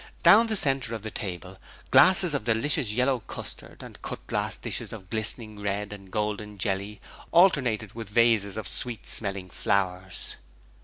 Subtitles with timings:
[0.23, 1.59] Down the centre of the table
[1.91, 6.99] glasses of delicious yellow custard and cut glass dishes of glistening red and golden jelly
[7.31, 10.37] alternated with vases of sweet smelling flowers.